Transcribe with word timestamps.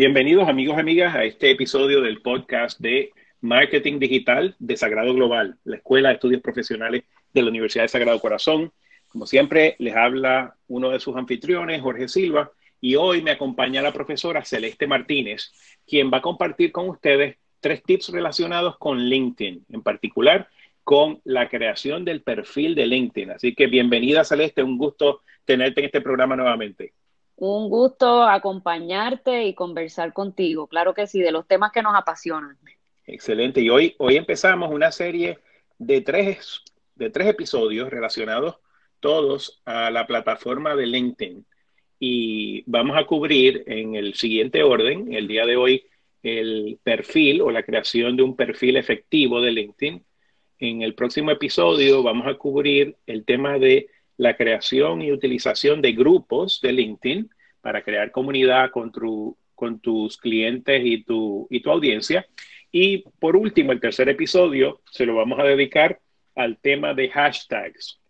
Bienvenidos 0.00 0.48
amigos 0.48 0.76
y 0.76 0.80
amigas 0.80 1.16
a 1.16 1.24
este 1.24 1.50
episodio 1.50 2.00
del 2.00 2.22
podcast 2.22 2.78
de 2.78 3.10
Marketing 3.40 3.98
Digital 3.98 4.54
de 4.60 4.76
Sagrado 4.76 5.12
Global, 5.12 5.58
la 5.64 5.78
Escuela 5.78 6.10
de 6.10 6.14
Estudios 6.14 6.40
Profesionales 6.40 7.02
de 7.34 7.42
la 7.42 7.48
Universidad 7.48 7.82
de 7.82 7.88
Sagrado 7.88 8.20
Corazón. 8.20 8.72
Como 9.08 9.26
siempre, 9.26 9.74
les 9.80 9.96
habla 9.96 10.54
uno 10.68 10.90
de 10.90 11.00
sus 11.00 11.16
anfitriones, 11.16 11.82
Jorge 11.82 12.06
Silva, 12.06 12.52
y 12.80 12.94
hoy 12.94 13.22
me 13.22 13.32
acompaña 13.32 13.82
la 13.82 13.92
profesora 13.92 14.44
Celeste 14.44 14.86
Martínez, 14.86 15.52
quien 15.84 16.12
va 16.12 16.18
a 16.18 16.22
compartir 16.22 16.70
con 16.70 16.88
ustedes 16.88 17.36
tres 17.58 17.82
tips 17.82 18.10
relacionados 18.10 18.78
con 18.78 19.00
LinkedIn, 19.00 19.66
en 19.68 19.82
particular 19.82 20.48
con 20.84 21.20
la 21.24 21.48
creación 21.48 22.04
del 22.04 22.22
perfil 22.22 22.76
de 22.76 22.86
LinkedIn. 22.86 23.32
Así 23.32 23.52
que 23.52 23.66
bienvenida 23.66 24.22
Celeste, 24.22 24.62
un 24.62 24.78
gusto 24.78 25.22
tenerte 25.44 25.80
en 25.80 25.86
este 25.86 26.00
programa 26.00 26.36
nuevamente. 26.36 26.92
Un 27.40 27.68
gusto 27.68 28.24
acompañarte 28.24 29.44
y 29.44 29.54
conversar 29.54 30.12
contigo, 30.12 30.66
claro 30.66 30.92
que 30.92 31.06
sí, 31.06 31.20
de 31.20 31.30
los 31.30 31.46
temas 31.46 31.70
que 31.70 31.82
nos 31.82 31.94
apasionan. 31.94 32.58
Excelente, 33.06 33.60
y 33.60 33.70
hoy, 33.70 33.94
hoy 33.98 34.16
empezamos 34.16 34.72
una 34.72 34.90
serie 34.90 35.38
de 35.78 36.00
tres, 36.00 36.62
de 36.96 37.10
tres 37.10 37.28
episodios 37.28 37.90
relacionados 37.90 38.56
todos 38.98 39.62
a 39.64 39.88
la 39.92 40.04
plataforma 40.08 40.74
de 40.74 40.86
LinkedIn. 40.86 41.46
Y 42.00 42.64
vamos 42.66 42.96
a 42.98 43.04
cubrir 43.04 43.62
en 43.68 43.94
el 43.94 44.14
siguiente 44.14 44.64
orden, 44.64 45.14
el 45.14 45.28
día 45.28 45.46
de 45.46 45.56
hoy, 45.56 45.84
el 46.24 46.80
perfil 46.82 47.42
o 47.42 47.52
la 47.52 47.62
creación 47.62 48.16
de 48.16 48.24
un 48.24 48.34
perfil 48.34 48.76
efectivo 48.76 49.40
de 49.40 49.52
LinkedIn. 49.52 50.04
En 50.58 50.82
el 50.82 50.96
próximo 50.96 51.30
episodio 51.30 52.02
vamos 52.02 52.26
a 52.26 52.34
cubrir 52.34 52.96
el 53.06 53.24
tema 53.24 53.60
de 53.60 53.88
la 54.18 54.36
creación 54.36 55.00
y 55.00 55.12
utilización 55.12 55.80
de 55.80 55.92
grupos 55.92 56.60
de 56.60 56.72
LinkedIn 56.72 57.30
para 57.62 57.82
crear 57.82 58.10
comunidad 58.10 58.70
con, 58.70 58.92
con 59.54 59.80
tus 59.80 60.18
clientes 60.18 60.82
y 60.84 61.02
tu, 61.04 61.46
y 61.50 61.60
tu 61.60 61.70
audiencia. 61.70 62.26
Y 62.70 63.04
por 63.18 63.36
último, 63.36 63.72
el 63.72 63.80
tercer 63.80 64.08
episodio 64.08 64.82
se 64.90 65.06
lo 65.06 65.14
vamos 65.14 65.38
a 65.38 65.44
dedicar 65.44 66.00
al 66.34 66.58
tema 66.58 66.94
de 66.94 67.08
hashtags 67.08 68.00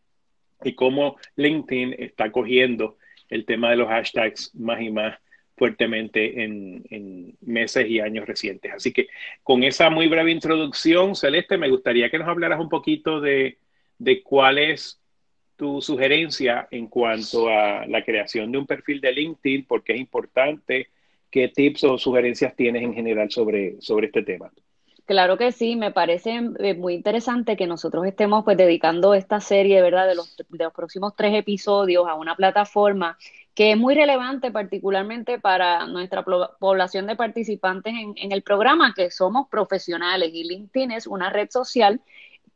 y 0.65 0.75
cómo 0.75 1.17
LinkedIn 1.37 1.95
está 1.98 2.33
cogiendo 2.33 2.97
el 3.28 3.45
tema 3.45 3.70
de 3.70 3.77
los 3.77 3.89
hashtags 3.89 4.55
más 4.55 4.81
y 4.81 4.91
más 4.91 5.19
fuertemente 5.56 6.43
en, 6.43 7.37
meses 7.41 7.87
y 7.89 8.00
años 8.00 8.27
recientes. 8.27 8.72
Así 8.72 8.93
que 8.93 9.09
con 9.43 9.62
esa 9.65 9.91
muy 9.91 10.09
breve 10.09 10.31
introducción, 10.31 11.15
Celeste, 11.15 11.59
me 11.59 11.69
gustaría 11.69 12.11
que 12.11 12.19
nos 12.19 12.28
hablaras 12.28 12.61
un 12.61 12.69
poquito 12.69 13.20
de, 13.20 13.59
de 13.98 14.22
cuál 14.22 14.59
es 14.59 15.00
tu 15.59 15.83
sugerencia 15.83 16.69
en 16.70 16.87
cuanto 16.87 17.48
a 17.48 17.84
la 17.87 18.05
creación 18.05 18.53
de 18.53 18.59
un 18.59 18.67
perfil 18.67 19.01
de 19.01 19.12
LinkedIn, 19.12 19.67
porque 19.67 19.92
es 19.92 20.00
importante, 20.00 20.89
qué 21.31 21.48
tips 21.48 21.84
o 21.84 21.98
sugerencias 21.98 22.55
tienes 22.55 22.83
en 22.83 22.95
general 22.95 23.31
sobre, 23.31 23.81
sobre 23.81 24.06
este 24.06 24.23
tema. 24.23 24.50
Claro 25.05 25.37
que 25.37 25.50
sí, 25.50 25.75
me 25.75 25.91
parece 25.91 26.41
eh, 26.61 26.75
muy 26.75 26.95
interesante 26.95 27.56
que 27.56 27.67
nosotros 27.67 28.06
estemos 28.06 28.45
pues 28.45 28.56
dedicando 28.56 29.15
esta 29.15 29.41
serie, 29.41 29.83
¿verdad?, 29.83 30.06
de 30.06 30.15
los, 30.15 30.37
de 30.37 30.65
los 30.65 30.73
próximos 30.73 31.17
tres 31.17 31.34
episodios 31.34 32.06
a 32.06 32.15
una 32.15 32.37
plataforma 32.37 33.19
que 33.55 33.72
es 33.72 33.77
muy 33.77 33.97
relevante 33.97 34.53
particularmente 34.53 35.41
para 35.41 35.87
nuestra 35.87 36.25
población 36.61 37.09
de 37.09 37.17
participantes 37.17 37.95
en, 37.95 38.15
en, 38.17 38.31
el 38.31 38.43
programa, 38.43 38.95
que 38.95 39.11
somos 39.11 39.48
profesionales 39.48 40.31
y 40.33 40.45
LinkedIn 40.45 40.93
es 40.93 41.09
una 41.09 41.31
red 41.31 41.48
social 41.50 42.00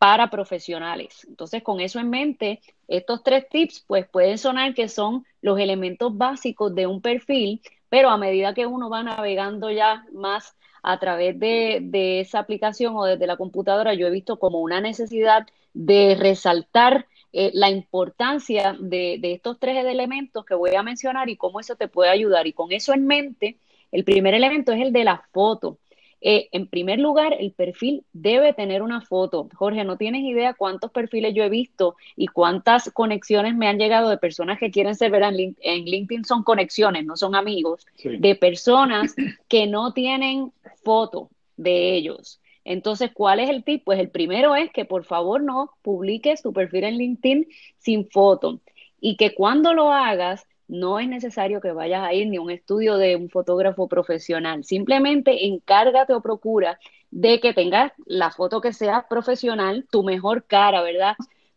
para 0.03 0.31
profesionales. 0.31 1.25
Entonces, 1.28 1.62
con 1.62 1.78
eso 1.78 2.00
en 2.00 2.11
mente, 2.11 2.61
estos 2.89 3.22
tres 3.22 3.48
tips 3.48 3.84
pues 3.86 4.05
pueden 4.09 4.36
sonar 4.36 4.75
que 4.75 4.89
son 4.89 5.25
los 5.42 5.61
elementos 5.61 6.19
básicos 6.19 6.75
de 6.75 6.89
un 6.89 7.00
perfil, 7.00 7.61
pero 7.89 8.11
a 8.11 8.19
medida 8.19 8.53
que 8.53 8.67
uno 8.67 8.91
va 8.91 9.05
navegando 9.05 9.70
ya 9.70 10.05
más 10.12 10.56
a 10.83 10.98
través 10.98 11.39
de, 11.39 12.19
esa 12.19 12.41
aplicación 12.41 12.97
o 12.97 13.04
desde 13.04 13.28
la 13.28 13.37
computadora, 13.37 13.94
yo 13.94 14.09
he 14.09 14.10
visto 14.10 14.41
como 14.41 14.59
una 14.60 14.81
necesidad 14.81 15.47
de 15.72 16.16
resaltar 16.19 17.06
eh, 17.32 17.53
la 17.54 17.71
importancia 17.71 18.77
de, 18.81 19.19
de, 19.21 19.34
estos 19.34 19.60
tres 19.60 19.77
elementos 19.84 20.44
que 20.44 20.56
voy 20.56 20.75
a 20.75 20.82
mencionar 20.82 21.28
y 21.28 21.37
cómo 21.37 21.60
eso 21.60 21.77
te 21.77 21.87
puede 21.87 22.10
ayudar. 22.10 22.48
Y 22.48 22.54
con 22.54 22.72
eso 22.72 22.93
en 22.93 23.06
mente, 23.06 23.56
el 23.93 24.03
primer 24.03 24.34
elemento 24.34 24.72
es 24.72 24.82
el 24.82 24.93
de 24.93 25.04
la 25.04 25.22
foto. 25.32 25.78
Eh, 26.25 26.49
en 26.53 26.69
primer 26.69 27.00
lugar, 27.00 27.34
el 27.38 27.50
perfil 27.50 28.05
debe 28.12 28.53
tener 28.53 28.83
una 28.83 29.00
foto. 29.00 29.49
Jorge, 29.55 29.83
no 29.83 29.97
tienes 29.97 30.22
idea 30.22 30.55
cuántos 30.55 30.93
perfiles 30.93 31.34
yo 31.34 31.43
he 31.43 31.49
visto 31.49 31.97
y 32.16 32.28
cuántas 32.28 32.93
conexiones 32.93 33.56
me 33.56 33.66
han 33.66 33.78
llegado 33.78 34.09
de 34.09 34.19
personas 34.19 34.60
que 34.60 34.71
quieren 34.71 34.94
ser, 34.94 35.10
¿verdad? 35.10 35.33
En, 35.37 35.84
LinkedIn 35.84 36.25
son 36.25 36.44
conexiones, 36.44 37.05
no 37.05 37.16
son 37.16 37.34
amigos, 37.34 37.87
de 38.05 38.37
personas 38.37 39.16
que 39.49 39.66
no 39.66 39.93
tienen 39.93 40.53
foto 40.84 41.28
de 41.56 41.97
ellos. 41.97 42.41
Entonces, 42.65 43.10
¿cuál 43.12 43.41
es 43.41 43.50
el 43.50 43.65
tip? 43.65 43.83
Pues 43.84 43.99
el 43.99 44.09
primero 44.09 44.54
es 44.54 44.71
que 44.71 44.84
por 44.84 45.04
favor 45.04 45.43
no 45.43 45.72
publiques 45.83 46.43
tu 46.43 46.53
perfil 46.53 46.84
en 46.84 46.99
LinkedIn 46.99 47.49
sin 47.78 48.09
foto 48.09 48.60
y 49.00 49.16
que 49.16 49.34
cuando 49.34 49.75
lo 49.75 49.93
hagas 49.93 50.47
no 50.72 50.99
es 50.99 51.06
necesario 51.06 51.60
que 51.60 51.72
vayas 51.72 52.03
a 52.03 52.15
ir 52.15 52.28
ni 52.28 52.38
a 52.38 52.41
un 52.41 52.50
estudio 52.50 52.97
de 52.97 53.15
un 53.15 53.28
fotógrafo 53.28 53.88
profesional. 53.88 54.65
Simplemente 54.65 55.44
encárgate 55.44 56.15
o 56.15 56.22
procura 56.22 56.78
de 57.10 57.41
que 57.41 57.53
tengas 57.53 57.93
la 58.06 58.31
foto 58.31 58.62
que 58.62 58.72
sea 58.72 59.06
profesional, 59.06 59.87
tu 59.91 60.03
mejor 60.03 60.44
cara, 60.47 60.81
¿verdad? 60.81 61.15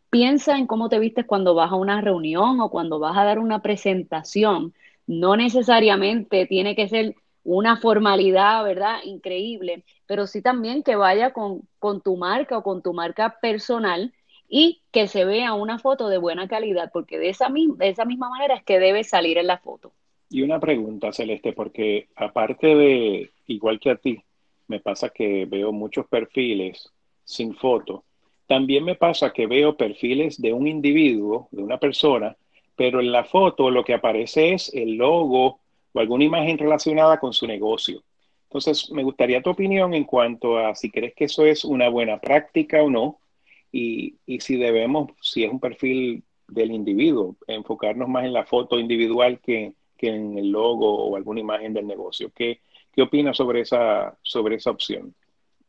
Piensa 0.10 0.58
en 0.58 0.68
cómo 0.68 0.90
te 0.90 1.00
vistes 1.00 1.26
cuando 1.26 1.56
vas 1.56 1.72
a 1.72 1.76
una 1.76 2.02
reunión 2.02 2.60
o 2.60 2.70
cuando 2.70 3.00
vas 3.00 3.18
a 3.18 3.24
dar 3.24 3.40
una 3.40 3.62
presentación. 3.62 4.74
No 5.08 5.38
necesariamente 5.38 6.46
tiene 6.46 6.76
que 6.76 6.90
ser 6.90 7.16
una 7.46 7.78
formalidad, 7.78 8.66
¿verdad? 8.66 8.98
Increíble, 9.06 9.86
pero 10.08 10.28
sí 10.28 10.42
también 10.42 10.84
que 10.84 10.98
vaya 10.98 11.32
con, 11.32 11.62
con 11.80 12.02
tu 12.02 12.18
marca 12.18 12.58
o 12.58 12.64
con 12.64 12.82
tu 12.82 12.92
marca 12.92 13.38
personal 13.40 14.12
y 14.48 14.82
que 14.92 15.08
se 15.08 15.26
vea 15.26 15.54
una 15.54 15.80
foto 15.80 16.08
de 16.08 16.18
buena 16.18 16.48
calidad, 16.48 16.92
porque 16.94 17.18
de 17.18 17.30
esa, 17.30 17.50
de 17.50 17.90
esa 17.90 18.06
misma 18.06 18.30
manera 18.30 18.56
es 18.56 18.64
que 18.64 18.80
debe 18.80 19.04
salir 19.04 19.38
en 19.38 19.48
la 19.48 19.58
foto. 19.58 19.92
Y 20.30 20.42
una 20.42 20.60
pregunta, 20.60 21.12
Celeste, 21.12 21.54
porque 21.54 22.08
aparte 22.16 22.76
de, 22.76 23.32
igual 23.48 23.80
que 23.80 23.92
a 23.92 23.96
ti, 23.96 24.22
me 24.68 24.80
pasa 24.80 25.10
que 25.10 25.46
veo 25.46 25.72
muchos 25.72 26.08
perfiles 26.08 26.90
sin 27.24 27.56
foto. 27.56 28.04
También 28.48 28.84
me 28.84 28.96
pasa 28.96 29.34
que 29.34 29.48
veo 29.48 29.76
perfiles 29.76 30.42
de 30.42 30.54
un 30.54 30.68
individuo, 30.68 31.48
de 31.52 31.64
una 31.64 31.78
persona, 31.78 32.36
pero 32.76 33.00
en 33.00 33.12
la 33.12 33.24
foto 33.24 33.70
lo 33.72 33.84
que 33.84 33.94
aparece 33.94 34.54
es 34.54 34.74
el 34.74 34.96
logo 34.96 35.60
o 35.94 36.00
alguna 36.00 36.26
imagen 36.26 36.58
relacionada 36.58 37.20
con 37.20 37.34
su 37.34 37.48
negocio. 37.48 38.04
Entonces, 38.44 38.92
me 38.92 39.04
gustaría 39.04 39.42
tu 39.42 39.50
opinión 39.50 39.94
en 39.94 40.04
cuanto 40.04 40.58
a 40.58 40.76
si 40.76 40.92
crees 40.92 41.14
que 41.16 41.26
eso 41.26 41.46
es 41.46 41.66
una 41.66 41.90
buena 41.90 42.20
práctica 42.20 42.82
o 42.84 42.90
no, 42.90 43.20
y, 43.76 44.40
si 44.40 44.56
debemos, 44.56 45.12
si 45.22 45.44
es 45.44 45.52
un 45.52 45.60
perfil 45.60 46.24
del 46.48 46.72
individuo, 46.72 47.36
enfocarnos 47.48 48.08
más 48.08 48.24
en 48.24 48.32
la 48.32 48.46
foto 48.46 48.80
individual 48.80 49.40
que, 49.42 49.74
en 49.98 50.38
el 50.38 50.52
logo 50.52 51.04
o 51.04 51.16
alguna 51.16 51.40
imagen 51.40 51.74
del 51.74 51.88
negocio. 51.88 52.32
¿Qué, 52.36 52.60
qué 52.94 53.02
opinas 53.02 53.38
sobre 53.38 53.62
esa, 53.62 54.16
sobre 54.22 54.58
esa 54.58 54.70
opción? 54.70 55.16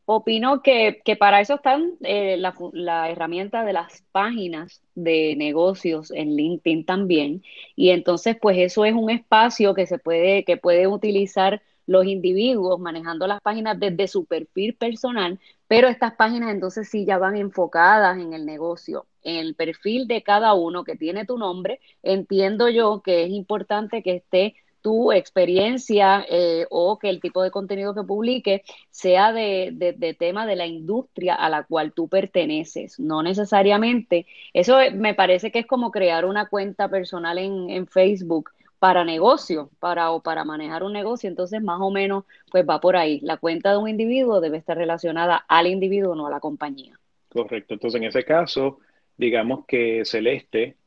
Opino 0.05 0.61
que, 0.61 1.01
para 1.19 1.41
eso 1.41 1.55
están 1.55 1.93
eh, 2.01 2.37
la, 2.37 2.53
la, 2.71 3.09
herramienta 3.09 3.65
de 3.65 3.73
las 3.73 4.03
páginas 4.11 4.81
de 4.93 5.35
negocios 5.35 6.11
en 6.11 6.35
LinkedIn 6.35 6.85
también. 6.85 7.43
Y 7.75 7.89
entonces, 7.89 8.37
pues 8.39 8.59
eso 8.59 8.85
es 8.85 8.93
un 8.93 9.09
espacio 9.09 9.73
que 9.73 9.87
se 9.87 9.97
puede, 9.97 10.43
que 10.43 10.55
puede 10.55 10.85
utilizar 10.85 11.63
los 11.87 12.05
individuos 12.05 12.79
manejando 12.79 13.25
las 13.25 13.41
páginas 13.41 13.79
desde 13.79 14.07
su 14.07 14.25
perfil 14.25 14.75
personal, 14.75 15.39
pero 15.67 15.87
estas 15.87 16.13
páginas 16.13 16.51
entonces 16.51 16.89
sí 16.89 17.05
ya 17.05 17.17
van 17.17 17.35
enfocadas 17.35 18.17
en 18.17 18.33
el 18.33 18.45
negocio, 18.45 19.05
en 19.23 19.37
el 19.37 19.55
perfil 19.55 20.07
de 20.07 20.23
cada 20.23 20.53
uno 20.53 20.83
que 20.83 20.95
tiene 20.95 21.25
tu 21.25 21.37
nombre. 21.37 21.79
Entiendo 22.03 22.69
yo 22.69 23.01
que 23.01 23.23
es 23.23 23.29
importante 23.31 24.01
que 24.01 24.15
esté 24.15 24.55
tu 24.81 25.11
experiencia 25.11 26.25
eh, 26.29 26.65
o 26.69 26.97
que 26.97 27.09
el 27.09 27.19
tipo 27.19 27.43
de 27.43 27.51
contenido 27.51 27.93
que 27.93 28.03
publique 28.03 28.63
sea 28.89 29.33
de, 29.33 29.71
de, 29.73 30.13
tema 30.13 30.45
de 30.45 30.55
la 30.55 30.65
industria 30.65 31.35
a 31.35 31.49
la 31.49 31.63
cual 31.63 31.91
tú 31.91 32.07
perteneces, 32.07 32.97
no 32.99 33.21
necesariamente. 33.21 34.25
Eso 34.53 34.77
me 34.93 35.13
parece 35.13 35.51
que 35.51 35.59
es 35.59 35.65
como 35.67 35.91
crear 35.91 36.23
una 36.25 36.47
cuenta 36.47 36.87
personal 36.89 37.37
en, 37.37 37.69
en 37.69 37.87
Facebook 37.87 38.51
para 38.79 39.03
negocio, 39.03 39.69
para 39.79 40.11
o 40.11 40.21
para 40.21 40.43
manejar 40.43 40.83
un 40.83 40.93
negocio, 40.93 41.27
entonces 41.27 41.61
más 41.61 41.79
o 41.81 41.89
menos 41.91 42.25
pues 42.51 42.65
va 42.67 42.79
por 42.79 42.95
ahí. 42.95 43.19
La 43.21 43.37
cuenta 43.37 43.71
de 43.71 43.77
un 43.77 43.89
individuo 43.89 44.39
debe 44.39 44.57
estar 44.57 44.77
relacionada 44.77 45.37
al 45.47 45.67
individuo, 45.67 46.15
no 46.15 46.27
a 46.27 46.31
la 46.31 46.39
compañía. 46.39 46.99
Correcto. 47.29 47.73
Entonces, 47.73 47.99
en 47.99 48.07
ese 48.07 48.23
caso, 48.23 48.79
digamos 49.17 49.65
que 49.65 50.03
Celeste 50.05 50.77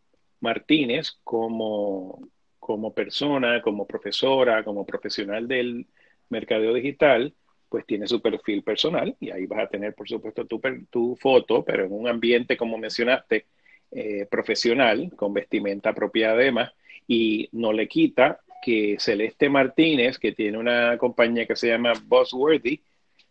Martínez, 0.41 1.19
como, 1.25 2.29
como 2.59 2.95
persona, 2.95 3.61
como 3.63 3.87
profesora, 3.87 4.65
como 4.65 4.87
profesional 4.87 5.47
del 5.49 5.87
mercadeo 6.29 6.73
digital, 6.73 7.35
pues 7.69 7.87
tiene 7.87 8.07
su 8.07 8.21
perfil 8.21 8.63
personal 8.63 9.17
y 9.21 9.31
ahí 9.31 9.47
vas 9.47 9.61
a 9.61 9.69
tener, 9.69 9.95
por 9.95 10.09
supuesto, 10.09 10.45
tu, 10.45 10.61
tu 10.91 11.17
foto, 11.17 11.65
pero 11.65 11.85
en 11.85 11.93
un 11.93 12.09
ambiente, 12.09 12.57
como 12.57 12.79
mencionaste, 12.79 13.47
eh, 13.93 14.27
profesional, 14.31 15.13
con 15.17 15.33
vestimenta 15.33 15.91
apropiada 15.91 16.35
además, 16.35 16.73
y 17.11 17.49
no 17.51 17.73
le 17.73 17.89
quita 17.89 18.39
que 18.63 18.95
Celeste 19.01 19.49
Martínez, 19.49 20.17
que 20.17 20.31
tiene 20.31 20.57
una 20.57 20.97
compañía 20.97 21.45
que 21.45 21.57
se 21.57 21.67
llama 21.67 21.93
Buzzworthy, 22.07 22.81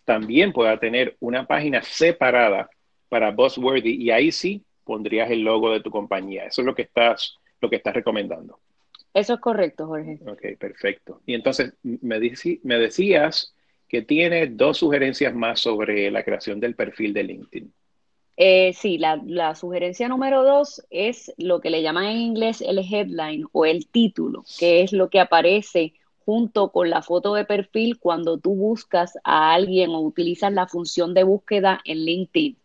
también 0.04 0.52
pueda 0.52 0.78
tener 0.78 1.16
una 1.22 1.48
página 1.48 1.82
separada 1.82 2.70
para 3.08 3.32
Buzzworthy 3.32 3.96
y 3.96 4.12
ahí 4.12 4.34
sí 4.34 4.66
pondrías 4.84 5.32
el 5.32 5.44
logo 5.44 5.72
de 5.72 5.80
tu 5.80 5.92
compañía. 5.92 6.44
Eso 6.44 6.62
es 6.62 6.66
lo 6.66 6.76
que 6.76 6.82
estás, 6.82 7.38
lo 7.62 7.70
que 7.70 7.78
estás 7.78 7.94
recomendando. 7.94 8.60
Eso 9.14 9.36
es 9.36 9.40
correcto, 9.40 9.88
Jorge. 9.88 10.20
Ok, 10.28 10.60
perfecto. 10.60 11.22
Y 11.26 11.34
entonces 11.34 11.74
me, 11.82 12.20
me 12.64 12.78
decías 12.78 13.56
que 13.88 14.02
tiene 14.02 14.48
dos 14.48 14.78
sugerencias 14.80 15.34
más 15.34 15.62
sobre 15.62 16.12
la 16.12 16.26
creación 16.26 16.60
del 16.60 16.76
perfil 16.76 17.14
de 17.14 17.24
LinkedIn. 17.24 17.74
Eh, 18.42 18.72
sí, 18.74 18.98
la, 18.98 19.54
sugerencia 19.54 20.08
número 20.08 20.46
dos 20.46 20.82
es 20.90 21.34
lo 21.38 21.60
que 21.60 21.70
le 21.70 21.82
llaman 21.82 22.06
en 22.06 22.18
inglés 22.20 22.62
el 22.62 22.80
headline 22.80 23.46
o 23.52 23.66
el 23.66 23.88
título, 23.88 24.46
que 24.58 24.82
es 24.82 24.94
lo 24.94 25.10
que 25.10 25.20
aparece 25.20 25.94
junto 26.24 26.72
con 26.72 26.90
la 26.90 27.02
foto 27.02 27.34
de 27.34 27.44
perfil 27.44 28.00
cuando 28.00 28.38
tú 28.38 28.56
buscas 28.56 29.18
a 29.26 29.54
alguien 29.54 29.90
o 29.90 30.00
utilizas 30.00 30.54
la 30.54 30.68
función 30.68 31.14
de 31.14 31.24
búsqueda 31.26 31.82
en 31.84 32.06
LinkedIn. 32.06 32.58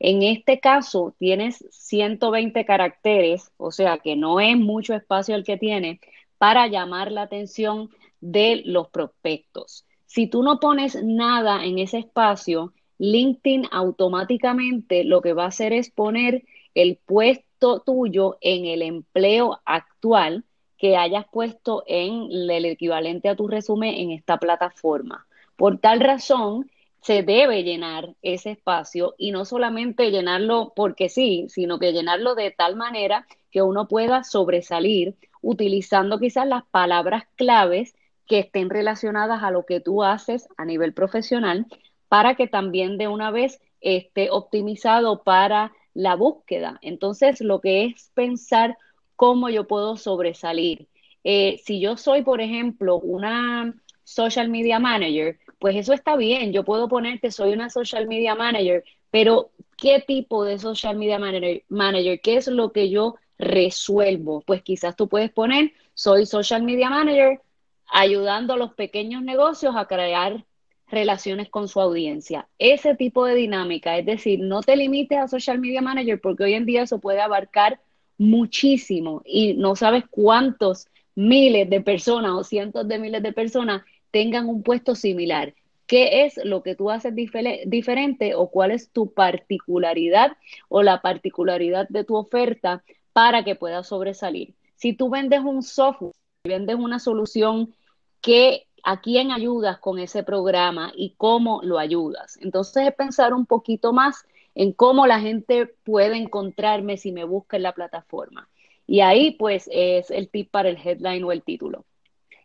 En 0.00 0.22
este 0.22 0.60
caso 0.60 1.14
tienes 1.18 1.64
120 1.70 2.66
caracteres, 2.66 3.52
o 3.56 3.70
sea 3.72 3.96
que 3.98 4.16
no 4.16 4.38
es 4.38 4.58
mucho 4.58 4.92
espacio 4.92 5.34
el 5.34 5.44
que 5.44 5.56
tiene 5.56 5.98
para 6.36 6.66
llamar 6.66 7.10
la 7.10 7.22
atención 7.22 7.88
de 8.20 8.60
los 8.66 8.88
prospectos. 8.90 9.86
Si 10.04 10.26
tú 10.26 10.42
no 10.42 10.60
pones 10.60 11.02
nada 11.02 11.64
en 11.64 11.78
ese 11.78 12.00
espacio, 12.00 12.74
LinkedIn 12.98 13.66
automáticamente 13.70 15.04
lo 15.04 15.20
que 15.22 15.32
va 15.32 15.44
a 15.44 15.48
hacer 15.48 15.72
es 15.72 15.90
poner 15.90 16.44
el 16.74 16.98
puesto 17.04 17.80
tuyo 17.80 18.38
en 18.40 18.66
el 18.66 18.82
empleo 18.82 19.60
actual 19.64 20.44
que 20.78 20.96
hayas 20.96 21.26
puesto 21.30 21.84
en 21.86 22.28
el 22.30 22.64
equivalente 22.64 23.28
a 23.28 23.36
tu 23.36 23.46
resumen 23.46 23.94
en 23.94 24.10
esta 24.10 24.38
plataforma. 24.38 25.26
Por 25.56 25.78
tal 25.78 26.00
razón, 26.00 26.70
se 27.02 27.22
debe 27.22 27.62
llenar 27.62 28.14
ese 28.22 28.52
espacio 28.52 29.14
y 29.18 29.32
no 29.32 29.44
solamente 29.44 30.10
llenarlo 30.10 30.72
porque 30.74 31.08
sí, 31.08 31.46
sino 31.48 31.78
que 31.78 31.92
llenarlo 31.92 32.34
de 32.34 32.50
tal 32.50 32.76
manera 32.76 33.26
que 33.50 33.62
uno 33.62 33.88
pueda 33.88 34.24
sobresalir 34.24 35.16
utilizando 35.40 36.18
quizás 36.18 36.46
las 36.46 36.64
palabras 36.66 37.24
claves 37.36 37.94
que 38.26 38.38
estén 38.38 38.70
relacionadas 38.70 39.42
a 39.42 39.50
lo 39.50 39.66
que 39.66 39.80
tú 39.80 40.04
haces 40.04 40.48
a 40.56 40.64
nivel 40.64 40.94
profesional 40.94 41.66
para 42.12 42.34
que 42.34 42.46
también 42.46 42.98
de 42.98 43.08
una 43.08 43.30
vez 43.30 43.58
esté 43.80 44.28
optimizado 44.30 45.22
para 45.22 45.72
la 45.94 46.14
búsqueda. 46.14 46.78
Entonces, 46.82 47.40
lo 47.40 47.62
que 47.62 47.86
es 47.86 48.10
pensar 48.12 48.76
cómo 49.16 49.48
yo 49.48 49.66
puedo 49.66 49.96
sobresalir. 49.96 50.88
Eh, 51.24 51.58
si 51.64 51.80
yo 51.80 51.96
soy, 51.96 52.20
por 52.20 52.42
ejemplo, 52.42 52.98
una 52.98 53.74
social 54.04 54.50
media 54.50 54.78
manager, 54.78 55.38
pues 55.58 55.74
eso 55.74 55.94
está 55.94 56.14
bien, 56.16 56.52
yo 56.52 56.66
puedo 56.66 56.86
poner 56.86 57.18
que 57.18 57.30
soy 57.30 57.54
una 57.54 57.70
social 57.70 58.06
media 58.06 58.34
manager, 58.34 58.84
pero 59.10 59.50
¿qué 59.78 60.04
tipo 60.06 60.44
de 60.44 60.58
social 60.58 60.98
media 60.98 61.18
manager, 61.18 61.64
manager? 61.70 62.20
¿Qué 62.20 62.36
es 62.36 62.46
lo 62.46 62.72
que 62.72 62.90
yo 62.90 63.14
resuelvo? 63.38 64.42
Pues 64.42 64.60
quizás 64.62 64.96
tú 64.96 65.08
puedes 65.08 65.30
poner, 65.30 65.72
soy 65.94 66.26
social 66.26 66.62
media 66.62 66.90
manager 66.90 67.40
ayudando 67.86 68.52
a 68.52 68.58
los 68.58 68.74
pequeños 68.74 69.22
negocios 69.22 69.74
a 69.76 69.86
crear 69.86 70.44
relaciones 70.92 71.48
con 71.48 71.66
su 71.68 71.80
audiencia. 71.80 72.48
Ese 72.58 72.94
tipo 72.94 73.24
de 73.24 73.34
dinámica, 73.34 73.98
es 73.98 74.06
decir, 74.06 74.40
no 74.40 74.60
te 74.60 74.76
limites 74.76 75.18
a 75.18 75.26
social 75.26 75.58
media 75.58 75.82
manager 75.82 76.20
porque 76.20 76.44
hoy 76.44 76.54
en 76.54 76.66
día 76.66 76.82
eso 76.82 77.00
puede 77.00 77.20
abarcar 77.20 77.80
muchísimo 78.18 79.22
y 79.24 79.54
no 79.54 79.74
sabes 79.74 80.04
cuántos 80.10 80.86
miles 81.14 81.68
de 81.68 81.80
personas 81.80 82.32
o 82.32 82.44
cientos 82.44 82.86
de 82.86 82.98
miles 82.98 83.22
de 83.22 83.32
personas 83.32 83.82
tengan 84.10 84.48
un 84.48 84.62
puesto 84.62 84.94
similar. 84.94 85.54
¿Qué 85.86 86.24
es 86.24 86.38
lo 86.44 86.62
que 86.62 86.74
tú 86.74 86.90
haces 86.90 87.14
diferente 87.14 88.34
o 88.34 88.50
cuál 88.50 88.70
es 88.70 88.90
tu 88.90 89.12
particularidad 89.12 90.36
o 90.68 90.82
la 90.82 91.00
particularidad 91.00 91.88
de 91.88 92.04
tu 92.04 92.16
oferta 92.16 92.84
para 93.12 93.44
que 93.44 93.56
puedas 93.56 93.88
sobresalir? 93.88 94.54
Si 94.76 94.92
tú 94.92 95.10
vendes 95.10 95.40
un 95.40 95.62
software, 95.62 96.12
vendes 96.44 96.76
una 96.76 96.98
solución, 96.98 97.74
que 98.20 98.66
¿a 98.82 99.00
quién 99.00 99.30
ayudas 99.30 99.78
con 99.78 99.98
ese 99.98 100.22
programa 100.22 100.92
y 100.96 101.14
cómo 101.16 101.60
lo 101.62 101.78
ayudas? 101.78 102.38
Entonces 102.40 102.88
es 102.88 102.94
pensar 102.94 103.34
un 103.34 103.46
poquito 103.46 103.92
más 103.92 104.26
en 104.54 104.72
cómo 104.72 105.06
la 105.06 105.20
gente 105.20 105.66
puede 105.66 106.16
encontrarme 106.16 106.96
si 106.96 107.12
me 107.12 107.24
busca 107.24 107.56
en 107.56 107.62
la 107.62 107.72
plataforma. 107.72 108.48
Y 108.86 109.00
ahí 109.00 109.32
pues 109.32 109.68
es 109.72 110.10
el 110.10 110.28
tip 110.28 110.50
para 110.50 110.68
el 110.68 110.76
headline 110.76 111.24
o 111.24 111.32
el 111.32 111.42
título. 111.42 111.84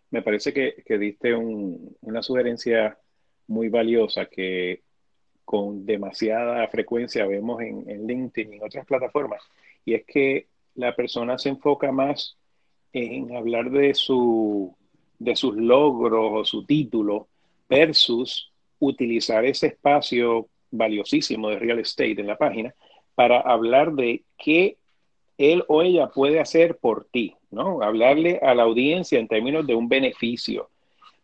Me 0.09 0.21
parece 0.21 0.53
que, 0.53 0.97
diste 0.97 1.35
una 1.35 2.23
sugerencia 2.23 2.97
muy 3.47 3.67
valiosa 3.67 4.25
que 4.27 4.81
con 5.43 5.85
demasiada 5.85 6.67
frecuencia 6.67 7.25
vemos 7.25 7.61
en, 7.61 7.89
en 7.89 8.07
LinkedIn 8.07 8.53
y 8.53 8.57
en 8.57 8.63
otras 8.63 8.85
plataformas, 8.85 9.41
y 9.85 9.93
es 9.93 10.05
que 10.05 10.47
la 10.75 10.95
persona 10.95 11.37
se 11.37 11.49
enfoca 11.49 11.91
más 11.91 12.37
en 12.93 13.35
hablar 13.35 13.69
de, 13.69 13.93
su, 13.93 14.75
de 15.19 15.35
sus 15.35 15.55
logros 15.55 16.29
o 16.31 16.45
su 16.45 16.65
título 16.65 17.27
versus 17.69 18.51
utilizar 18.79 19.45
ese 19.45 19.67
espacio 19.67 20.47
valiosísimo 20.71 21.49
de 21.49 21.59
real 21.59 21.79
estate 21.79 22.19
en 22.19 22.27
la 22.27 22.37
página 22.37 22.73
para 23.15 23.39
hablar 23.39 23.93
de 23.93 24.23
qué 24.37 24.77
él 25.37 25.63
o 25.67 25.81
ella 25.81 26.07
puede 26.07 26.39
hacer 26.39 26.77
por 26.77 27.05
ti, 27.05 27.35
¿no? 27.51 27.81
Hablarle 27.81 28.39
a 28.41 28.53
la 28.55 28.63
audiencia 28.63 29.19
en 29.19 29.27
términos 29.27 29.65
de 29.65 29.75
un 29.75 29.87
beneficio. 29.87 30.69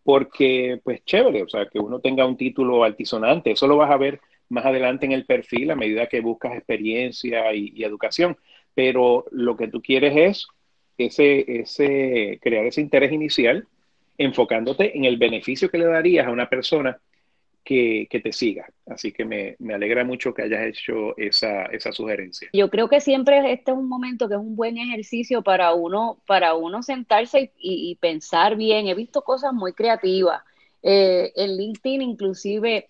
Porque, 0.04 0.80
pues, 0.84 1.04
chévere, 1.06 1.44
o 1.44 1.48
sea, 1.48 1.66
que 1.68 1.80
uno 1.80 2.00
tenga 2.00 2.26
un 2.26 2.38
título 2.38 2.84
altisonante, 2.84 3.52
eso 3.52 3.68
lo 3.68 3.78
vas 3.78 3.92
a 3.92 3.98
ver 3.98 4.20
más 4.50 4.66
adelante 4.66 5.06
en 5.06 5.14
el 5.14 5.26
perfil 5.26 5.72
a 5.72 5.76
medida 5.76 6.08
que 6.08 6.20
buscas 6.20 6.54
experiencia 6.56 7.54
y, 7.54 7.84
educación. 7.84 8.38
Pero 8.76 9.26
lo 9.32 9.56
que 9.56 9.68
tú 9.68 9.82
quieres 9.82 10.16
es 10.16 10.48
ese, 10.98 11.60
ese, 11.62 12.40
crear 12.42 12.66
ese 12.66 12.82
interés 12.82 13.12
inicial 13.12 13.68
enfocándote 14.18 14.98
en 14.98 15.06
el 15.06 15.18
beneficio 15.18 15.70
que 15.70 15.78
le 15.78 15.86
darías 15.86 16.28
a 16.28 16.32
una 16.32 16.50
persona 16.50 17.00
que, 17.64 18.08
te 18.24 18.34
siga. 18.34 18.68
Así 18.86 19.12
que 19.12 19.26
me, 19.26 19.56
alegra 19.74 20.04
mucho 20.04 20.34
que 20.34 20.44
hayas 20.44 20.66
hecho 20.66 21.18
esa, 21.18 21.64
esa, 21.66 21.92
sugerencia. 21.92 22.50
Yo 22.54 22.70
creo 22.70 22.90
que 22.90 23.00
siempre 23.00 23.52
este 23.52 23.72
es 23.72 23.78
un 23.78 23.88
momento 23.88 24.28
que 24.28 24.36
es 24.36 24.40
un 24.40 24.56
buen 24.56 24.78
ejercicio 24.78 25.42
para 25.42 25.74
uno, 25.74 26.18
para 26.28 26.54
uno 26.56 26.84
sentarse 26.84 27.52
y, 27.58 27.96
pensar 28.02 28.56
bien. 28.56 28.88
He 28.88 28.96
visto 28.96 29.22
cosas 29.22 29.54
muy 29.54 29.74
creativas. 29.74 30.42
Eh, 30.82 31.32
en 31.36 31.56
LinkedIn 31.56 32.02
inclusive 32.02 32.88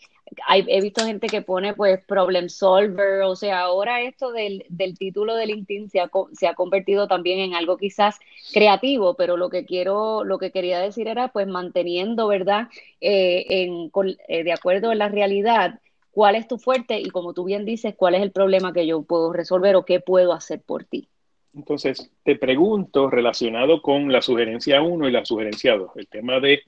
he 0.68 0.82
visto 0.82 1.06
gente 1.06 1.28
que 1.28 1.42
pone 1.42 1.74
pues 1.74 2.04
problem 2.06 2.50
solver, 2.50 3.22
o 3.24 3.36
sea, 3.36 3.62
ahora 3.62 4.02
esto 4.02 4.32
del, 4.32 4.63
título 4.98 5.36
de 5.36 5.48
LinkedIn 5.48 5.90
se 5.90 6.00
ha, 6.00 6.10
se 6.34 6.48
ha, 6.48 6.54
convertido 6.54 7.08
también 7.08 7.40
en 7.40 7.54
algo 7.54 7.78
quizás 7.78 8.20
creativo, 8.54 9.16
pero 9.16 9.38
lo 9.38 9.50
que 9.50 9.66
quiero, 9.66 10.24
lo 10.24 10.38
que 10.38 10.52
quería 10.52 10.80
decir 10.80 11.08
era 11.08 11.30
pues 11.30 11.48
manteniendo, 11.48 12.28
¿verdad? 12.28 12.68
Eh, 13.02 13.46
en, 13.50 13.92
eh, 14.28 14.44
de 14.44 14.54
acuerdo 14.54 14.92
en 14.92 15.00
la 15.00 15.10
realidad, 15.10 15.80
cuál 16.12 16.36
es 16.36 16.48
tu 16.48 16.58
fuerte 16.58 17.00
y 17.00 17.10
como 17.10 17.34
tú 17.34 17.44
bien 17.44 17.66
dices, 17.66 17.96
cuál 17.96 18.16
es 18.16 18.22
el 18.22 18.32
problema 18.32 18.74
que 18.74 18.86
yo 18.86 19.02
puedo 19.02 19.34
resolver 19.34 19.75
o 19.75 19.86
qué 19.86 20.00
puedo 20.00 20.34
hacer 20.34 20.62
por 20.62 20.86
ti. 20.86 21.08
Entonces, 21.56 22.12
te 22.24 22.36
pregunto, 22.36 23.10
relacionado 23.10 23.82
con 23.82 24.12
la 24.12 24.22
sugerencia 24.22 24.82
1 24.82 25.08
y 25.08 25.12
la 25.12 25.25
sugerencia 25.25 25.75
2, 25.75 25.92
el 25.96 26.08
tema 26.08 26.40
de 26.40 26.62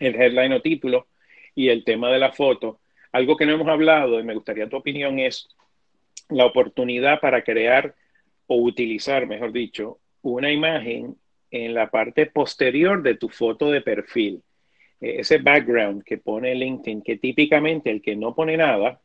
el 0.00 0.14
headline 0.16 0.54
o 0.54 0.62
título, 0.62 1.06
y 1.60 1.68
el 1.68 1.84
tema 1.84 2.10
de 2.10 2.18
la 2.18 2.32
foto, 2.32 2.80
algo 3.12 3.36
que 3.36 3.44
no 3.44 3.52
hemos 3.52 3.68
hablado 3.68 4.18
y 4.18 4.22
me 4.22 4.32
gustaría 4.32 4.66
tu 4.66 4.78
opinión 4.78 5.18
es 5.18 5.46
la 6.30 6.46
oportunidad 6.46 7.20
para 7.20 7.42
crear 7.42 7.94
o 8.46 8.56
utilizar, 8.62 9.26
mejor 9.26 9.52
dicho, 9.52 9.98
una 10.22 10.50
imagen 10.50 11.16
en 11.50 11.74
la 11.74 11.90
parte 11.90 12.24
posterior 12.24 13.02
de 13.02 13.16
tu 13.16 13.28
foto 13.28 13.70
de 13.70 13.82
perfil. 13.82 14.42
E, 15.02 15.20
ese 15.20 15.36
background 15.36 16.02
que 16.02 16.16
pone 16.16 16.54
LinkedIn, 16.54 17.02
que 17.02 17.18
típicamente 17.18 17.90
el 17.90 18.00
que 18.00 18.16
no 18.16 18.34
pone 18.34 18.56
nada, 18.56 18.98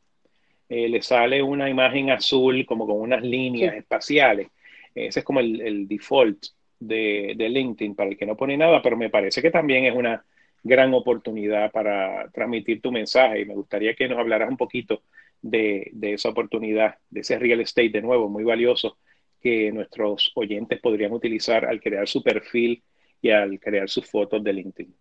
eh, 0.70 0.88
le 0.88 1.02
sale 1.02 1.44
una 1.44 1.70
imagen 1.70 2.10
azul 2.10 2.66
como 2.66 2.88
con 2.88 3.02
unas 3.02 3.22
líneas 3.22 3.76
espaciales. 3.76 4.48
Ese 4.94 5.20
es 5.20 5.26
como 5.26 5.42
el, 5.42 5.90
default 5.90 6.42
de, 6.80 7.34
de, 7.36 7.50
LinkedIn 7.50 7.96
para 7.96 8.12
el 8.12 8.18
que 8.18 8.26
no 8.26 8.38
pone 8.38 8.56
nada, 8.56 8.82
pero 8.82 8.96
me 8.96 9.10
parece 9.10 9.42
que 9.42 9.52
también 9.52 9.84
es 9.84 9.94
una 9.94 10.24
gran 10.66 10.96
oportunidad 10.96 11.72
para 11.72 12.28
transmitir 12.32 12.82
tu 12.82 12.92
mensaje 12.92 13.42
y 13.42 13.46
me 13.46 13.54
gustaría 13.54 13.94
que 13.94 14.10
nos 14.10 14.18
hablaras 14.18 14.50
un 14.50 14.58
poquito 14.58 15.04
de, 15.40 15.92
esa 16.02 16.30
oportunidad, 16.30 16.96
de 17.12 17.20
ese 17.20 17.38
real 17.38 17.62
estate 17.62 17.90
de 17.90 18.02
nuevo, 18.02 18.28
muy 18.30 18.44
valioso, 18.44 18.98
que 19.40 19.72
nuestros 19.72 20.32
oyentes 20.34 20.82
podrían 20.82 21.12
utilizar 21.12 21.66
al 21.66 21.80
crear 21.80 22.08
su 22.08 22.24
perfil 22.24 22.82
y 23.22 23.30
al 23.30 23.60
crear 23.60 23.88
sus 23.88 24.10
fotos 24.10 24.44
de 24.44 24.54
LinkedIn. 24.54 24.96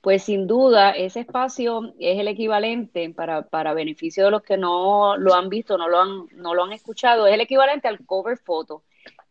Pues 0.00 0.24
sin 0.24 0.48
duda, 0.48 0.90
ese 0.90 1.20
espacio 1.20 1.94
es 2.00 2.18
el 2.18 2.26
equivalente, 2.26 3.08
para, 3.10 3.42
para 3.42 3.74
beneficio 3.74 4.24
de 4.24 4.32
los 4.32 4.42
que 4.42 4.56
no 4.56 5.16
lo 5.16 5.32
han 5.34 5.48
visto, 5.48 5.78
no 5.78 5.88
lo 5.88 6.00
han, 6.00 6.26
no 6.34 6.54
lo 6.54 6.64
han 6.64 6.72
escuchado, 6.72 7.28
es 7.28 7.34
el 7.34 7.40
equivalente 7.40 7.86
al 7.86 8.04
cover 8.04 8.36
photo 8.36 8.82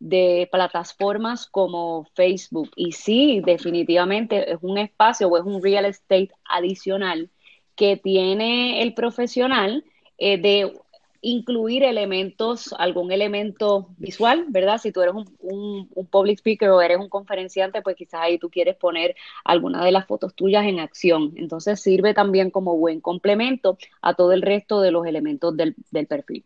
de 0.02 0.50
plataformas 0.52 1.46
como 1.46 2.06
Facebook. 2.16 2.72
Y 2.76 2.92
sí, 2.94 3.42
definitivamente 3.46 4.52
es 4.52 4.58
un 4.62 4.80
espacio 4.80 5.28
o 5.28 5.38
es 5.38 5.46
un 5.46 5.62
real 5.62 5.86
estate 5.86 6.32
adicional 6.44 7.30
que 7.76 7.98
tiene 7.98 8.82
el 8.82 8.96
profesional 8.96 9.86
eh, 10.18 10.40
de 10.40 10.74
incluir 11.22 11.84
elementos, 11.84 12.74
algún 12.80 13.12
elemento 13.12 13.90
visual, 13.98 14.46
¿verdad? 14.50 14.80
Si 14.80 14.92
tú 14.92 15.02
eres 15.04 15.14
un, 15.14 15.88
un, 15.94 16.08
public 16.08 16.40
speaker 16.40 16.70
o 16.70 16.82
eres 16.82 16.98
un 16.98 17.10
conferenciante, 17.10 17.84
pues 17.84 17.96
quizás 17.96 18.22
ahí 18.22 18.40
tú 18.40 18.50
quieres 18.50 18.76
poner 18.78 19.16
alguna 19.44 19.86
de 19.86 19.92
las 19.92 20.08
fotos 20.08 20.34
tuyas 20.34 20.66
en 20.66 20.80
acción. 20.80 21.34
Entonces 21.36 21.80
sirve 21.80 22.16
también 22.16 22.50
como 22.50 22.76
buen 22.76 23.02
complemento 23.02 23.78
a 24.02 24.16
todo 24.16 24.32
el 24.32 24.42
resto 24.42 24.82
de 24.82 24.90
los 24.90 25.06
elementos 25.06 25.56
del, 25.56 25.76
del 25.92 26.08
perfil. 26.08 26.44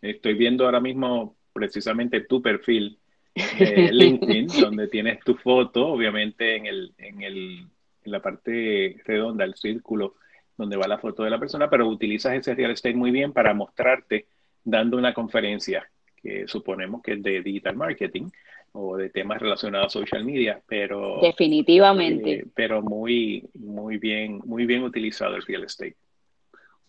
Estoy 0.00 0.32
viendo 0.32 0.64
ahora 0.64 0.80
mismo 0.80 1.35
precisamente 1.56 2.20
tu 2.20 2.42
perfil 2.42 2.98
de 3.34 3.88
LinkedIn, 3.92 4.48
donde 4.60 4.88
tienes 4.88 5.20
tu 5.20 5.34
foto, 5.34 5.88
obviamente 5.88 6.56
en, 6.56 6.66
el, 6.66 6.92
en, 6.98 7.22
el, 7.22 7.66
en 8.04 8.12
la 8.12 8.20
parte 8.20 9.00
redonda, 9.04 9.44
el 9.44 9.54
círculo 9.54 10.14
donde 10.56 10.76
va 10.76 10.86
la 10.86 10.98
foto 10.98 11.22
de 11.24 11.30
la 11.30 11.38
persona, 11.38 11.68
pero 11.68 11.86
utilizas 11.88 12.34
ese 12.34 12.54
real 12.54 12.70
estate 12.70 12.94
muy 12.94 13.10
bien 13.10 13.32
para 13.32 13.54
mostrarte 13.54 14.26
dando 14.64 14.96
una 14.96 15.12
conferencia 15.12 15.88
que 16.16 16.46
suponemos 16.46 17.02
que 17.02 17.14
es 17.14 17.22
de 17.22 17.42
digital 17.42 17.76
marketing 17.76 18.30
o 18.72 18.96
de 18.96 19.10
temas 19.10 19.40
relacionados 19.40 19.96
a 19.96 20.00
social 20.00 20.24
media, 20.24 20.60
pero 20.66 21.20
definitivamente, 21.22 22.32
eh, 22.32 22.44
pero 22.54 22.82
muy 22.82 23.48
muy 23.54 23.96
bien 23.98 24.40
muy 24.44 24.66
bien 24.66 24.82
utilizado 24.82 25.36
el 25.36 25.42
real 25.42 25.64
estate. 25.64 25.96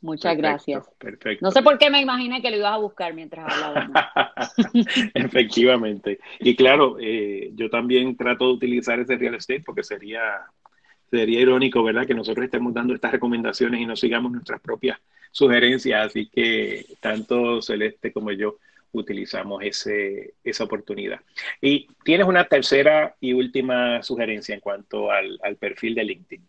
Muchas 0.02 0.38
gracias. 0.38 0.88
Perfecto. 0.98 1.46
No 1.46 1.52
sé 1.52 1.64
por 1.64 1.78
qué 1.78 1.90
me 1.90 2.02
imaginé 2.02 2.42
que 2.42 2.52
lo 2.52 2.58
ibas 2.58 2.74
a 2.74 2.78
buscar 2.78 3.14
mientras 3.14 3.52
hablábamos. 3.52 3.98
Efectivamente. 5.14 6.20
Y 6.40 6.56
claro, 6.56 6.98
eh, 7.00 7.52
yo 7.56 7.70
también 7.70 8.16
trato 8.16 8.46
de 8.48 8.54
utilizar 8.54 9.00
ese 9.00 9.18
real 9.18 9.36
estate 9.36 9.64
porque 9.66 9.84
sería 9.84 10.22
sería 11.10 11.40
irónico, 11.40 11.84
¿verdad?, 11.84 12.06
que 12.06 12.14
nosotros 12.14 12.46
estemos 12.46 12.74
dando 12.74 12.94
estas 12.94 13.12
recomendaciones 13.12 13.80
y 13.80 13.86
no 13.86 13.96
sigamos 13.96 14.32
nuestras 14.32 14.60
propias 14.60 15.00
sugerencias. 15.32 16.08
Así 16.08 16.28
que 16.28 16.86
tanto 17.00 17.62
Celeste 17.62 18.12
como 18.12 18.32
yo 18.32 18.58
utilizamos 18.92 19.64
ese, 19.64 20.34
esa 20.44 20.64
oportunidad. 20.64 21.22
Y 21.62 21.88
tienes 22.04 22.28
una 22.28 22.46
tercera 22.46 23.16
y 23.20 23.34
última 23.34 24.02
sugerencia 24.04 24.56
en 24.56 24.62
cuanto 24.62 25.12
al, 25.12 25.40
perfil 25.60 25.96
de 25.96 26.04
LinkedIn. 26.04 26.48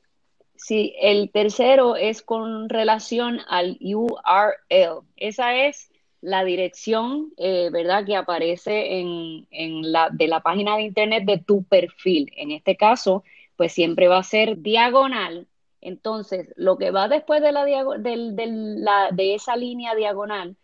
Sí, 0.58 0.94
el 1.00 1.30
tercero 1.30 1.94
es 1.96 2.22
con 2.22 2.68
relación 2.68 3.40
al 3.48 3.78
URL. 3.80 5.04
Esa 5.16 5.56
es 5.56 5.90
la 6.20 6.44
dirección, 6.44 7.32
eh, 7.36 7.70
¿verdad?, 7.72 8.04
que 8.04 8.16
aparece 8.16 8.98
en, 8.98 9.46
en, 9.50 9.92
la, 9.92 10.10
de 10.10 10.26
la 10.26 10.40
página 10.40 10.76
de 10.76 10.82
internet 10.82 11.24
de 11.24 11.38
tu 11.38 11.62
perfil. 11.62 12.32
En 12.36 12.50
este 12.50 12.76
caso, 12.76 13.22
pues 13.56 13.72
siempre 13.72 14.08
va 14.08 14.18
a 14.18 14.24
ser 14.24 14.58
diagonal. 14.58 15.46
Entonces, 15.80 16.52
lo 16.56 16.76
que 16.76 16.90
va 16.90 17.08
después 17.08 17.40
de, 17.40 17.52
la, 17.52 19.10
de 19.12 19.34
esa 19.34 19.56
línea 19.56 19.94
diagonal, 19.94 20.56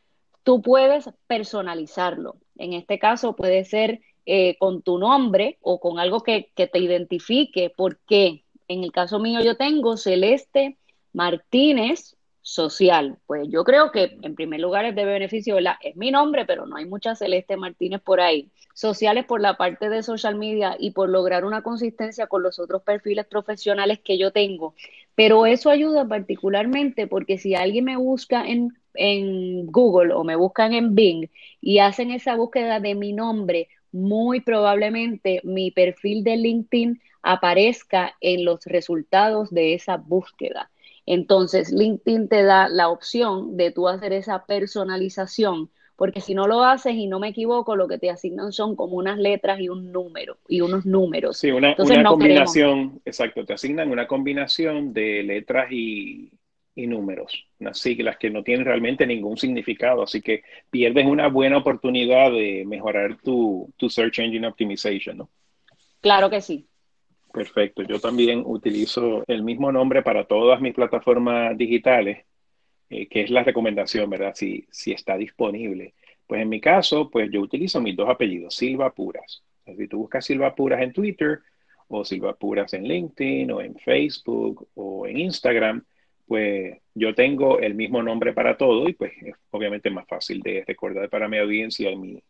tú 0.42 0.60
puedes 0.60 1.08
personalizarlo. 1.28 2.36
En 2.56 2.72
este 2.72 2.98
caso 2.98 3.36
puede 3.36 3.64
ser 3.64 4.00
eh, 4.26 4.56
con 4.58 4.82
tu 4.82 4.98
nombre 4.98 5.58
o 5.60 5.78
con 5.78 6.00
algo 6.00 6.22
que, 6.22 6.50
que 6.56 6.66
te 6.66 6.80
identifique, 6.80 7.72
porque 7.76 8.43
en 8.68 8.84
el 8.84 8.92
caso 8.92 9.18
mío 9.18 9.40
yo 9.42 9.56
tengo 9.56 9.96
Celeste 9.96 10.78
Martínez 11.12 12.16
social. 12.44 13.18
Pues 13.26 13.48
yo 13.48 13.64
creo 13.64 13.90
que 13.90 14.18
en 14.22 14.34
primer 14.34 14.60
lugar 14.60 14.84
es 14.84 14.94
de 14.94 15.04
beneficio, 15.04 15.56
Es 15.58 15.96
mi 15.96 16.10
nombre, 16.10 16.44
pero 16.44 16.66
no 16.66 16.76
hay 16.76 16.84
mucha 16.84 17.16
Celeste 17.16 17.56
Martínez 17.56 18.00
por 18.02 18.20
ahí. 18.20 18.50
Sociales 18.74 19.24
por 19.24 19.40
la 19.40 19.56
parte 19.56 19.88
de 19.88 20.02
social 20.02 20.36
media 20.36 20.76
y 20.78 20.90
por 20.90 21.08
lograr 21.08 21.44
una 21.44 21.62
consistencia 21.62 22.26
con 22.26 22.42
los 22.42 22.58
otros 22.58 22.82
perfiles 22.82 23.26
profesionales 23.26 24.00
que 24.04 24.18
yo 24.18 24.30
tengo. 24.30 24.74
Pero 25.14 25.46
eso 25.46 25.70
ayuda 25.70 26.06
particularmente 26.06 27.06
porque 27.06 27.38
si 27.38 27.54
alguien 27.54 27.86
me 27.86 27.96
busca 27.96 28.46
en, 28.46 28.76
en 28.94 29.66
Google 29.66 30.12
o 30.12 30.22
me 30.22 30.36
buscan 30.36 30.74
en 30.74 30.94
Bing 30.94 31.28
y 31.60 31.78
hacen 31.78 32.10
esa 32.10 32.36
búsqueda 32.36 32.78
de 32.78 32.94
mi 32.94 33.12
nombre, 33.12 33.68
muy 33.90 34.40
probablemente 34.40 35.40
mi 35.44 35.70
perfil 35.70 36.24
de 36.24 36.36
LinkedIn 36.36 37.00
aparezca 37.24 38.14
en 38.20 38.44
los 38.44 38.64
resultados 38.66 39.50
de 39.50 39.74
esa 39.74 39.96
búsqueda. 39.96 40.70
Entonces, 41.06 41.72
LinkedIn 41.72 42.28
te 42.28 42.42
da 42.44 42.68
la 42.68 42.88
opción 42.88 43.56
de 43.56 43.72
tú 43.72 43.88
hacer 43.88 44.12
esa 44.12 44.44
personalización, 44.46 45.70
porque 45.96 46.20
si 46.20 46.34
no 46.34 46.46
lo 46.46 46.64
haces 46.64 46.94
y 46.94 47.06
no 47.06 47.20
me 47.20 47.28
equivoco, 47.28 47.76
lo 47.76 47.88
que 47.88 47.98
te 47.98 48.10
asignan 48.10 48.52
son 48.52 48.76
como 48.76 48.96
unas 48.96 49.18
letras 49.18 49.60
y 49.60 49.68
un 49.68 49.90
número 49.90 50.38
y 50.48 50.60
unos 50.60 50.84
números. 50.84 51.38
Sí, 51.38 51.50
una, 51.50 51.74
combinación, 51.74 53.00
exacto, 53.04 53.44
te 53.44 53.54
asignan 53.54 53.90
una 53.90 54.06
combinación 54.06 54.92
de 54.92 55.22
letras 55.22 55.70
y, 55.70 56.30
números, 56.76 57.46
unas 57.60 57.78
siglas 57.78 58.16
que 58.18 58.30
no 58.30 58.42
tienen 58.42 58.66
realmente 58.66 59.06
ningún 59.06 59.36
significado, 59.36 60.02
así 60.02 60.20
que 60.20 60.42
pierdes 60.70 61.06
una 61.06 61.28
buena 61.28 61.58
oportunidad 61.58 62.32
de 62.32 62.64
mejorar 62.66 63.16
tu, 63.22 63.72
tu 63.76 63.88
Search 63.88 64.18
Engine 64.18 64.46
Optimization, 64.46 65.18
¿no? 65.18 65.30
Claro 66.00 66.28
que 66.28 66.40
sí. 66.42 66.66
Perfecto. 67.34 67.82
Yo 67.82 67.98
también 67.98 68.44
utilizo 68.46 69.24
el 69.26 69.42
mismo 69.42 69.72
nombre 69.72 70.02
para 70.02 70.24
todas 70.24 70.60
mis 70.60 70.72
plataformas 70.72 71.58
digitales, 71.58 72.24
eh, 72.88 73.08
que 73.08 73.22
es 73.22 73.30
la 73.30 73.42
recomendación, 73.42 74.08
¿verdad? 74.08 74.34
Si, 74.36 74.68
si 74.70 74.92
está 74.92 75.16
disponible. 75.16 75.94
Pues 76.28 76.42
en 76.42 76.48
mi 76.48 76.60
caso, 76.60 77.10
pues 77.10 77.28
yo 77.32 77.40
utilizo 77.40 77.80
mis 77.80 77.96
dos 77.96 78.08
apellidos, 78.08 78.54
Silva 78.54 78.94
Puras. 78.94 79.42
Si 79.66 79.88
tú 79.88 79.98
buscas 79.98 80.24
Silva 80.24 80.54
Puras 80.54 80.80
en 80.80 80.92
Twitter 80.92 81.40
o 81.88 82.04
Silva 82.04 82.36
Puras 82.36 82.72
en 82.72 82.84
LinkedIn 82.84 83.50
o 83.50 83.60
en 83.60 83.74
Facebook 83.80 84.68
o 84.74 85.04
en 85.08 85.18
Instagram, 85.18 85.84
pues 86.28 86.78
yo 86.94 87.16
tengo 87.16 87.58
el 87.58 87.74
mismo 87.74 88.00
nombre 88.00 88.32
para 88.32 88.56
todo 88.56 88.88
y 88.88 88.92
pues 88.92 89.12
es 89.20 89.34
obviamente 89.50 89.90
más 89.90 90.06
fácil 90.06 90.40
de 90.40 90.62
recordar 90.64 91.10
para 91.10 91.26
mi 91.26 91.38
audiencia 91.38 91.90
y, 91.90 92.22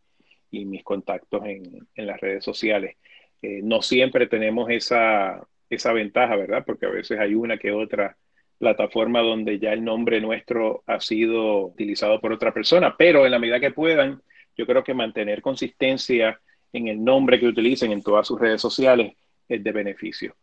y 0.50 0.64
mis 0.64 0.82
contactos 0.82 1.44
en, 1.44 1.87
en 1.94 2.06
las 2.06 2.18
redes 2.18 2.42
sociales. 2.42 2.96
Eh, 3.44 3.60
no 3.62 3.82
siempre 3.82 4.26
tenemos 4.26 4.70
esa, 4.70 5.46
esa 5.68 5.92
ventaja, 5.92 6.34
¿verdad? 6.34 6.64
Porque 6.64 6.86
a 6.86 6.88
veces 6.88 7.18
hay 7.18 7.34
una 7.34 7.58
que 7.58 7.72
otra 7.72 8.16
plataforma 8.56 9.20
donde 9.20 9.58
ya 9.58 9.74
el 9.74 9.84
nombre 9.84 10.18
nuestro 10.22 10.82
ha 10.86 10.98
sido 10.98 11.66
utilizado 11.66 12.22
por 12.22 12.32
otra 12.32 12.54
persona, 12.54 12.94
pero 12.96 13.26
en 13.26 13.32
la 13.32 13.38
medida 13.38 13.60
que 13.60 13.70
puedan, 13.70 14.22
yo 14.56 14.64
creo 14.64 14.82
que 14.82 14.94
mantener 14.94 15.42
consistencia 15.42 16.40
en 16.72 16.88
el 16.88 17.04
nombre 17.04 17.38
que 17.38 17.46
utilicen 17.46 17.92
en 17.92 18.02
todas 18.02 18.26
sus 18.26 18.40
redes 18.40 18.62
sociales 18.62 19.12
es 19.46 19.62
de 19.62 19.72
beneficio. 19.72 20.34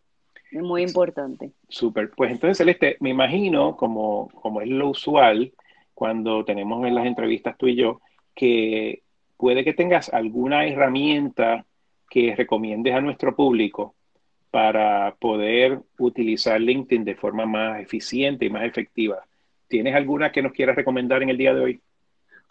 Es 0.52 0.62
muy 0.62 0.84
importante. 0.84 1.54
Súper. 1.70 2.12
Pues 2.12 2.32
entonces, 2.32 2.60
Celeste, 2.60 2.98
me 3.00 3.10
imagino, 3.10 3.76
como, 3.76 4.30
como 4.30 4.62
es 4.62 4.68
lo 4.68 4.90
usual 4.90 5.54
cuando 5.96 6.46
tenemos 6.46 6.86
en 6.86 6.94
las 6.94 7.08
entrevistas 7.08 7.58
tú 7.58 7.68
y 7.68 7.76
yo, 7.76 8.00
que 8.36 9.02
puede 9.38 9.64
que 9.64 9.74
tengas 9.74 10.14
alguna 10.14 10.68
herramienta 10.68 11.66
que 12.12 12.36
recomiendes 12.36 12.94
a 12.94 13.00
nuestro 13.00 13.34
público 13.34 13.96
para 14.52 15.16
poder 15.18 15.80
utilizar 15.98 16.60
LinkedIn 16.60 17.06
de 17.06 17.16
forma 17.16 17.46
más 17.46 17.80
eficiente 17.80 18.46
y 18.46 18.50
más 18.50 18.66
efectiva. 18.66 19.24
¿Tienes 19.70 19.96
alguna 19.96 20.30
que 20.34 20.42
nos 20.42 20.52
quieras 20.52 20.76
recomendar 20.76 21.24
en 21.24 21.30
el 21.30 21.38
día 21.38 21.54
de 21.54 21.62
hoy? 21.62 21.82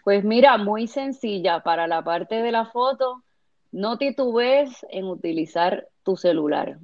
Pues 0.03 0.25
mira, 0.25 0.57
muy 0.57 0.87
sencilla. 0.87 1.63
Para 1.63 1.87
la 1.87 2.03
parte 2.03 2.37
de 2.37 2.51
la 2.51 2.65
foto, 2.65 3.23
no 3.71 3.99
titubes 3.99 4.87
en 4.89 5.05
utilizar 5.05 5.89
tu 6.05 6.17
celular 6.17 6.79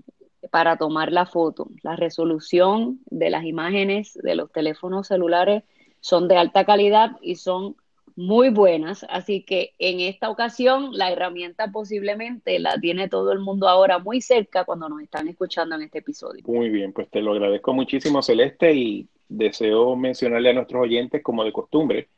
para 0.51 0.77
tomar 0.77 1.11
la 1.13 1.25
foto. 1.25 1.69
La 1.83 1.97
resolución 1.97 3.01
de 3.07 3.31
las 3.31 3.45
imágenes 3.45 4.19
de 4.23 4.35
los 4.35 4.53
teléfonos 4.53 5.07
celulares 5.07 5.65
son 6.01 6.29
de 6.29 6.37
alta 6.37 6.67
calidad 6.67 7.13
y 7.23 7.37
son 7.37 7.75
muy 8.17 8.49
buenas, 8.49 9.05
así 9.11 9.43
que 9.43 9.75
en 9.79 10.01
esta 10.01 10.31
ocasión 10.31 10.91
la 10.93 11.13
herramienta 11.13 11.71
posiblemente 11.71 12.59
la 12.59 12.81
tiene 12.81 13.09
todo 13.09 13.31
el 13.33 13.41
mundo 13.41 13.69
ahora 13.69 13.99
muy 13.99 14.23
cerca 14.23 14.65
cuando 14.65 14.89
nos 14.89 15.03
están 15.03 15.29
escuchando 15.29 15.77
en 15.77 15.83
este 15.83 15.99
episodio. 15.99 16.43
Muy 16.47 16.71
bien, 16.71 16.95
pues 16.95 17.11
te 17.11 17.21
lo 17.21 17.33
agradezco 17.33 17.75
muchísimo 17.75 18.23
Celeste 18.23 18.73
y 18.73 19.07
deseo 19.29 19.97
mencionarle 19.97 20.51
a 20.51 20.55
nuestros 20.55 20.83
oyentes 20.83 21.23
como 21.23 21.45
de 21.45 21.53
costumbre, 21.53 22.09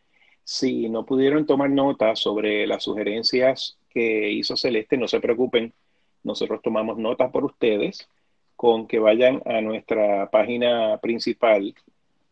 si 0.45 0.89
no 0.89 1.05
pudieron 1.05 1.45
tomar 1.45 1.69
nota 1.69 2.17
sobre 2.17 2.67
las 2.67 2.85
sugerencias 2.85 3.77
que 3.91 4.31
hizo 4.31 4.57
Celeste, 4.57 4.97
no 4.97 5.09
se 5.09 5.21
preocupen, 5.21 5.75
nosotros 6.23 6.63
tomamos 6.63 6.97
notas 6.97 7.31
por 7.31 7.45
ustedes 7.45 8.09
con 8.57 8.87
que 8.87 8.99
vayan 8.99 9.43
a 9.45 9.61
nuestra 9.61 10.31
página 10.31 10.99
principal 11.03 11.75